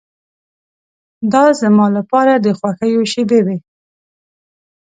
[1.33, 3.57] دا زما لپاره د خوښیو شېبې وې.